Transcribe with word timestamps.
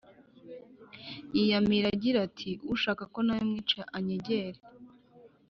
yiyamira 1.35 2.17
ati: 2.27 2.49
“Ushaka 2.73 3.03
ko 3.13 3.19
na 3.25 3.33
we 3.37 3.41
mwica 3.49 3.81
anyegere 3.97 4.59